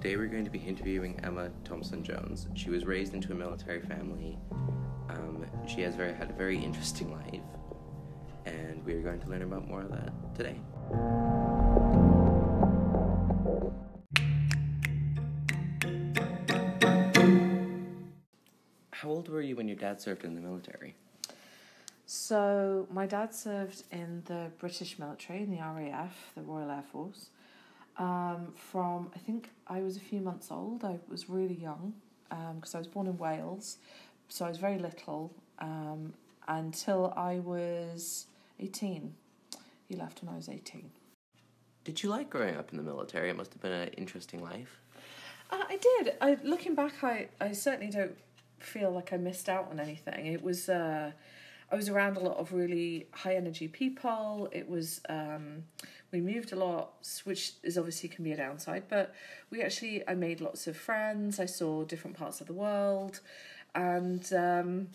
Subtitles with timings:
[0.00, 2.46] Today we're going to be interviewing Emma Thompson Jones.
[2.54, 4.38] She was raised into a military family.
[5.08, 7.42] Um, she has very, had a very interesting life,
[8.46, 10.60] and we're going to learn about more of that today.
[18.92, 20.94] How old were you when your dad served in the military?
[22.06, 27.30] So my dad served in the British military in the RAF, the Royal Air Force.
[27.98, 30.84] Um, from I think I was a few months old.
[30.84, 31.94] I was really young
[32.54, 33.78] because I was born in Wales,
[34.28, 36.14] so I was very little um,
[36.46, 38.26] until I was
[38.60, 39.14] eighteen.
[39.88, 40.90] He left when I was eighteen.
[41.82, 43.30] Did you like growing up in the military?
[43.30, 44.80] It must have been an interesting life.
[45.50, 46.14] Uh, I did.
[46.20, 48.16] I looking back, I I certainly don't
[48.60, 50.26] feel like I missed out on anything.
[50.26, 50.68] It was.
[50.68, 51.10] Uh,
[51.70, 54.48] I was around a lot of really high energy people.
[54.52, 55.64] It was um,
[56.12, 56.92] we moved a lot,
[57.24, 59.14] which is obviously can be a downside, but
[59.50, 61.38] we actually I made lots of friends.
[61.38, 63.20] I saw different parts of the world,
[63.74, 64.88] and um,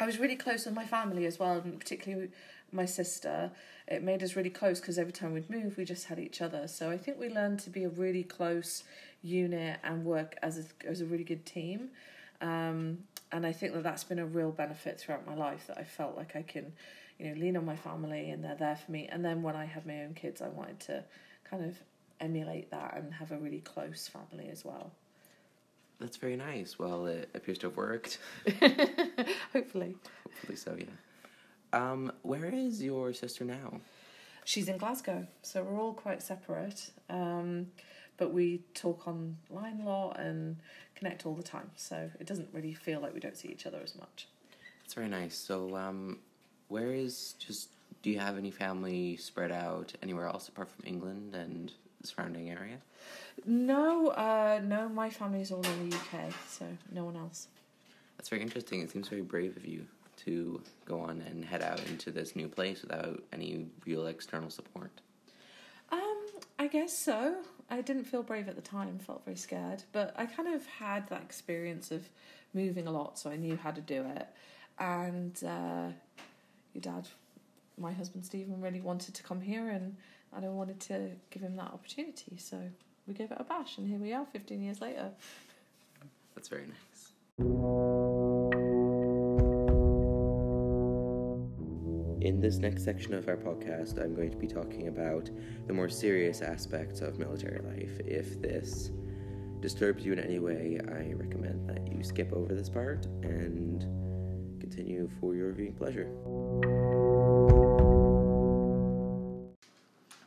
[0.00, 2.30] I was really close with my family as well, and particularly
[2.72, 3.52] my sister.
[3.86, 6.68] It made us really close because every time we'd move, we just had each other.
[6.68, 8.84] So I think we learned to be a really close
[9.22, 11.90] unit and work as a as a really good team.
[12.40, 15.84] Um, and I think that that's been a real benefit throughout my life that I
[15.84, 16.72] felt like I can,
[17.18, 19.08] you know, lean on my family and they're there for me.
[19.10, 21.04] And then when I had my own kids, I wanted to
[21.48, 21.76] kind of
[22.20, 24.92] emulate that and have a really close family as well.
[26.00, 26.78] That's very nice.
[26.78, 28.18] Well, it appears to have worked.
[29.52, 29.96] Hopefully.
[30.24, 30.86] Hopefully so, yeah.
[31.72, 33.80] Um, where is your sister now?
[34.44, 36.90] She's in Glasgow, so we're all quite separate.
[37.08, 37.68] Um,
[38.16, 40.56] but we talk online a lot and
[41.00, 43.80] connect all the time, so it doesn't really feel like we don't see each other
[43.82, 44.28] as much.
[44.82, 45.36] That's very nice.
[45.36, 46.18] So, um,
[46.68, 47.70] where is just?
[48.02, 52.50] Do you have any family spread out anywhere else apart from England and the surrounding
[52.50, 52.76] area?
[53.44, 57.48] No, uh, no, my family's all in the UK, so no one else.
[58.16, 58.80] That's very interesting.
[58.80, 59.86] It seems very brave of you
[60.24, 64.90] to go on and head out into this new place without any real external support.
[65.90, 66.26] Um,
[66.58, 67.36] I guess so.
[67.70, 71.08] I didn't feel brave at the time, felt very scared, but I kind of had
[71.08, 72.08] that experience of
[72.52, 74.26] moving a lot, so I knew how to do it.
[74.78, 75.88] And uh,
[76.74, 77.06] your dad,
[77.78, 79.96] my husband Stephen, really wanted to come here, and,
[80.34, 82.36] and I wanted to give him that opportunity.
[82.38, 82.60] So
[83.06, 85.10] we gave it a bash, and here we are 15 years later.
[86.34, 87.89] That's very nice.
[92.20, 95.30] In this next section of our podcast, I'm going to be talking about
[95.66, 97.98] the more serious aspects of military life.
[98.00, 98.90] If this
[99.60, 103.80] disturbs you in any way, I recommend that you skip over this part and
[104.60, 106.10] continue for your viewing pleasure.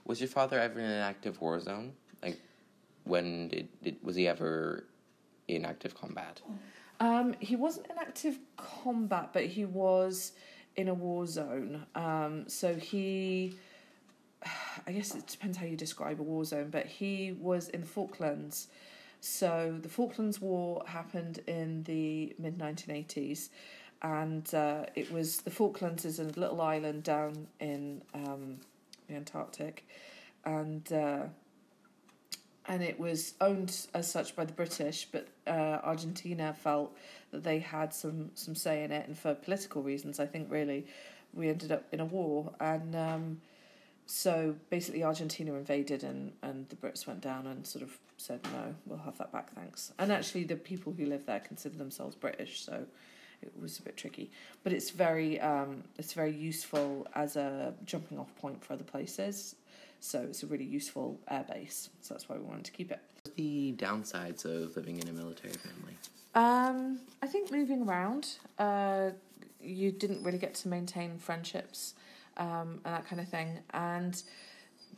[0.06, 1.94] Was your father ever in an active war zone?
[2.24, 2.40] Like,
[3.04, 4.88] when did, did was he ever
[5.48, 6.42] in active combat?
[7.00, 10.32] Um, he wasn't in active combat, but he was
[10.76, 11.86] in a war zone.
[11.96, 13.56] Um, so he,
[14.88, 17.88] I guess it depends how you describe a war zone, but he was in the
[17.88, 18.68] Falklands.
[19.20, 23.48] So the Falklands War happened in the mid 1980s,
[24.02, 28.58] and uh, it was the Falklands is a little island down in um,
[29.08, 29.88] the Antarctic,
[30.44, 31.22] and uh,
[32.68, 36.96] and it was owned as such by the British, but uh, Argentina felt
[37.32, 40.86] that they had some some say in it, and for political reasons, I think really
[41.34, 43.42] we ended up in a war, and um,
[44.06, 48.76] so basically Argentina invaded, and and the Brits went down and sort of said no,
[48.86, 49.92] we'll have that back, thanks.
[50.00, 52.86] And actually, the people who live there consider themselves British, so
[53.44, 54.32] it was a bit tricky,
[54.64, 59.56] but it's very um, it's very useful as a jumping off point for other places.
[60.00, 61.90] So it's a really useful air base.
[62.02, 63.00] So that's why we wanted to keep it.
[63.38, 65.96] The downsides of living in a military family.
[66.36, 68.28] Um, I think moving around,
[68.60, 69.12] uh,
[69.62, 71.94] you didn't really get to maintain friendships
[72.38, 74.22] um, and that kind of thing, and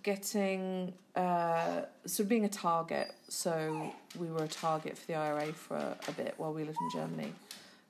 [0.02, 3.14] getting uh, so being a target.
[3.28, 6.78] So we were a target for the IRA for a, a bit while we lived
[6.81, 7.34] in Germany.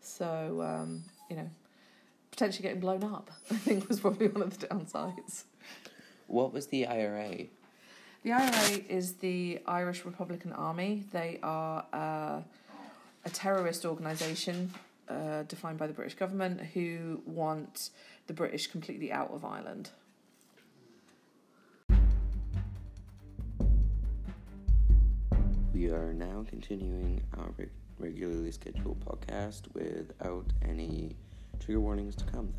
[0.05, 1.49] So um, you know,
[2.31, 3.31] potentially getting blown up.
[3.51, 5.43] I think was probably one of the downsides.
[6.27, 7.45] What was the IRA?
[8.23, 11.03] The IRA is the Irish Republican Army.
[11.11, 12.41] They are uh,
[13.23, 14.73] a terrorist organisation
[15.07, 17.91] uh, defined by the British government who want
[18.27, 19.91] the British completely out of Ireland.
[25.73, 27.49] We are now continuing our
[27.99, 31.15] regularly scheduled podcast without any
[31.59, 32.53] trigger warnings to come.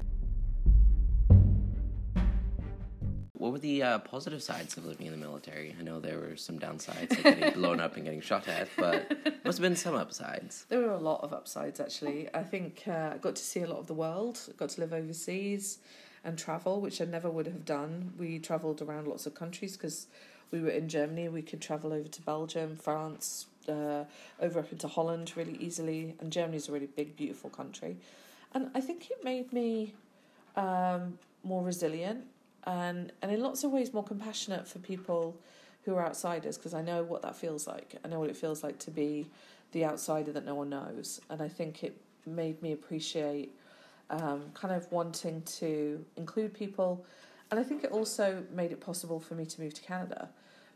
[3.47, 5.73] what were the uh, positive sides of living in the military?
[5.79, 9.09] I know there were some downsides, like getting blown up and getting shot at, but
[9.45, 10.67] must have been some upsides.
[10.69, 12.29] There were a lot of upsides, actually.
[12.35, 14.93] I think uh, I got to see a lot of the world, got to live
[14.93, 15.79] overseas
[16.25, 18.15] and travel, which I never would have done.
[18.19, 20.09] We travelled around lots of countries because
[20.51, 21.29] we were in Germany.
[21.29, 24.05] We could travel over to Belgium, France, uh,
[24.41, 26.15] over up into Holland really easily.
[26.21, 27.97] And Germany's a really big, beautiful country.
[28.55, 29.95] And I think it made me
[30.57, 32.25] um, more resilient
[32.65, 35.37] and, and in lots of ways more compassionate for people
[35.85, 37.95] who are outsiders because I know what that feels like.
[38.05, 39.27] I know what it feels like to be
[39.73, 41.21] the outsider that no one knows.
[41.31, 41.97] And I think it
[42.27, 43.55] made me appreciate
[44.11, 47.05] um, kind of wanting to include people.
[47.51, 50.29] And I think it also made it possible for me to move to Canada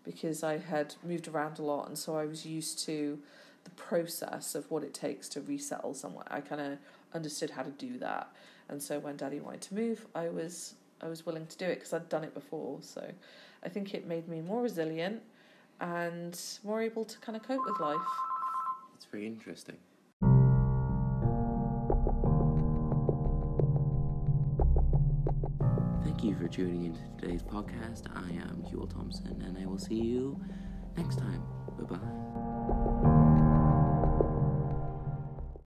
[0.05, 3.19] because I had moved around a lot and so I was used to
[3.64, 6.25] the process of what it takes to resettle somewhere.
[6.31, 6.79] I kind of
[7.14, 8.32] understood how to do that.
[8.69, 11.76] And so when daddy wanted to move, I was I was willing to do it
[11.76, 12.79] because I'd done it before.
[12.82, 13.11] So
[13.64, 15.23] I think it made me more resilient
[15.81, 17.99] and more able to kind of cope with life.
[18.94, 19.76] It's very interesting.
[26.21, 28.03] Thank you for tuning into today's podcast.
[28.15, 30.39] I am Huel Thompson, and I will see you
[30.95, 31.43] next time.
[31.79, 33.20] Bye bye.